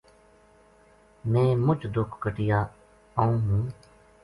میں 1.31 1.49
مُچ 1.65 1.81
دُکھ 1.95 2.13
کٹیا 2.23 2.59
آؤں 3.21 3.35
ہوں 3.47 3.63